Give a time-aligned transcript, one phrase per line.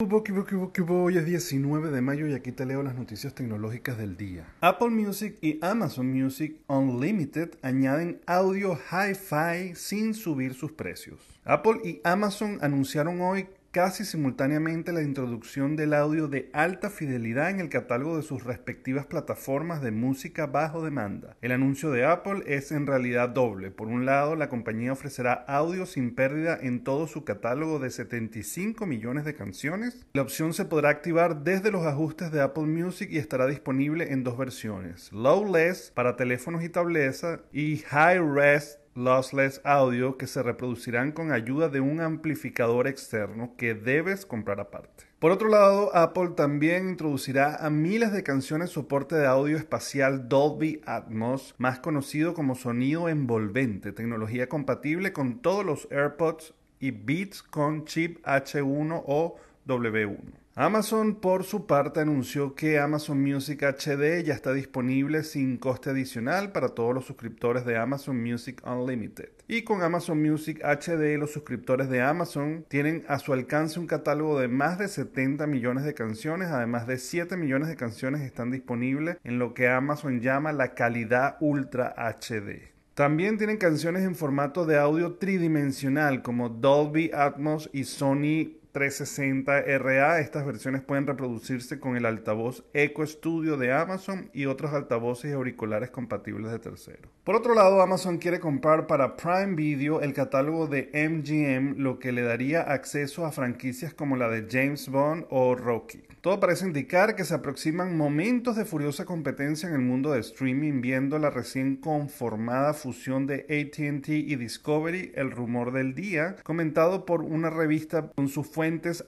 [0.00, 4.46] Hoy es 19 de mayo y aquí te leo las noticias tecnológicas del día.
[4.60, 11.18] Apple Music y Amazon Music Unlimited añaden audio hi-fi sin subir sus precios.
[11.44, 17.60] Apple y Amazon anunciaron hoy casi simultáneamente la introducción del audio de alta fidelidad en
[17.60, 21.36] el catálogo de sus respectivas plataformas de música bajo demanda.
[21.42, 23.70] El anuncio de Apple es en realidad doble.
[23.70, 28.86] Por un lado, la compañía ofrecerá audio sin pérdida en todo su catálogo de 75
[28.86, 30.06] millones de canciones.
[30.12, 34.24] La opción se podrá activar desde los ajustes de Apple Music y estará disponible en
[34.24, 41.12] dos versiones: Lowless para teléfonos y tabletas y High Res lossless audio que se reproducirán
[41.12, 45.04] con ayuda de un amplificador externo que debes comprar aparte.
[45.18, 50.80] Por otro lado, Apple también introducirá a miles de canciones soporte de audio espacial Dolby
[50.84, 57.84] Atmos, más conocido como sonido envolvente, tecnología compatible con todos los AirPods y Beats con
[57.84, 60.18] chip H1 o W1.
[60.60, 66.50] Amazon por su parte anunció que Amazon Music HD ya está disponible sin coste adicional
[66.50, 69.28] para todos los suscriptores de Amazon Music Unlimited.
[69.46, 74.40] Y con Amazon Music HD los suscriptores de Amazon tienen a su alcance un catálogo
[74.40, 79.18] de más de 70 millones de canciones, además de 7 millones de canciones están disponibles
[79.22, 82.72] en lo que Amazon llama la calidad Ultra HD.
[82.94, 90.20] También tienen canciones en formato de audio tridimensional como Dolby Atmos y Sony 360RA.
[90.20, 95.34] Estas versiones pueden reproducirse con el altavoz Eco Studio de Amazon y otros altavoces y
[95.34, 97.10] auriculares compatibles de terceros.
[97.24, 102.12] Por otro lado, Amazon quiere comprar para Prime Video el catálogo de MGM, lo que
[102.12, 106.02] le daría acceso a franquicias como la de James Bond o Rocky.
[106.20, 110.80] Todo parece indicar que se aproximan momentos de furiosa competencia en el mundo de streaming,
[110.80, 117.22] viendo la recién conformada fusión de ATT y Discovery, el rumor del día, comentado por
[117.22, 118.48] una revista con sus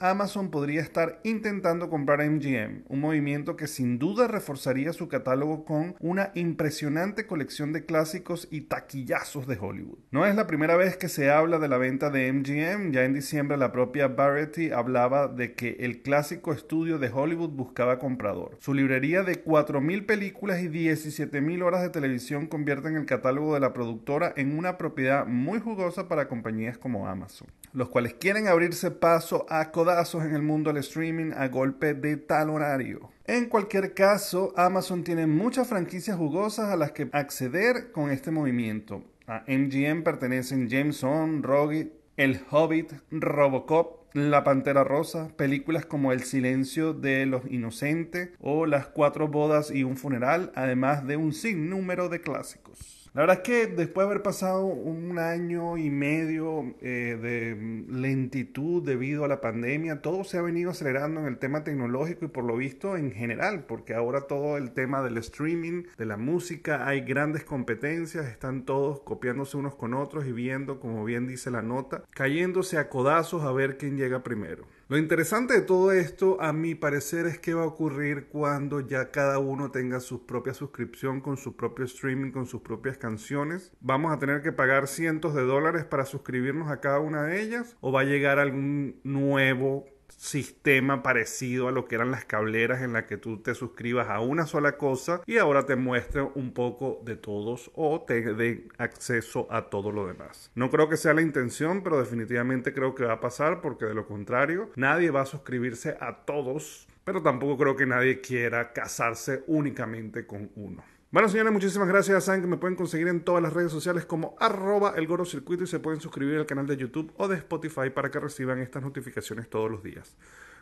[0.00, 5.96] Amazon podría estar intentando comprar MGM, un movimiento que sin duda reforzaría su catálogo con
[5.98, 9.98] una impresionante colección de clásicos y taquillazos de Hollywood.
[10.12, 13.12] No es la primera vez que se habla de la venta de MGM, ya en
[13.12, 18.56] diciembre la propia Variety hablaba de que el clásico estudio de Hollywood buscaba comprador.
[18.60, 23.72] Su librería de 4.000 películas y 17.000 horas de televisión convierten el catálogo de la
[23.72, 29.39] productora en una propiedad muy jugosa para compañías como Amazon, los cuales quieren abrirse paso
[29.48, 33.10] a codazos en el mundo del streaming a golpe de tal horario.
[33.24, 39.04] En cualquier caso, Amazon tiene muchas franquicias jugosas a las que acceder con este movimiento.
[39.26, 46.24] A MGM pertenecen James Bond, Rogue, El Hobbit, Robocop, la Pantera Rosa, películas como El
[46.24, 52.08] silencio de los inocentes o Las cuatro bodas y un funeral, además de un sinnúmero
[52.08, 52.99] de clásicos.
[53.12, 58.84] La verdad es que después de haber pasado un año y medio eh, de lentitud
[58.84, 62.44] debido a la pandemia, todo se ha venido acelerando en el tema tecnológico y por
[62.44, 67.00] lo visto en general, porque ahora todo el tema del streaming, de la música, hay
[67.00, 72.04] grandes competencias, están todos copiándose unos con otros y viendo, como bien dice la nota,
[72.10, 74.66] cayéndose a codazos a ver quién llega primero.
[74.90, 79.12] Lo interesante de todo esto, a mi parecer, es qué va a ocurrir cuando ya
[79.12, 83.70] cada uno tenga su propia suscripción con su propio streaming, con sus propias canciones.
[83.78, 87.76] ¿Vamos a tener que pagar cientos de dólares para suscribirnos a cada una de ellas?
[87.80, 92.92] ¿O va a llegar algún nuevo sistema parecido a lo que eran las cableras en
[92.92, 97.00] la que tú te suscribas a una sola cosa y ahora te muestre un poco
[97.04, 100.50] de todos o te dé acceso a todo lo demás.
[100.54, 103.94] No creo que sea la intención, pero definitivamente creo que va a pasar porque de
[103.94, 109.44] lo contrario nadie va a suscribirse a todos, pero tampoco creo que nadie quiera casarse
[109.46, 110.82] únicamente con uno.
[111.12, 112.24] Bueno, señores, muchísimas gracias.
[112.24, 115.66] Saben que me pueden conseguir en todas las redes sociales como arroba el Circuito y
[115.66, 119.50] se pueden suscribir al canal de YouTube o de Spotify para que reciban estas notificaciones
[119.50, 120.16] todos los días.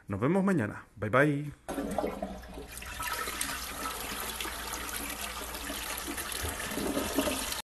[0.06, 0.86] Nos vemos mañana.
[0.97, 1.53] Bye bye.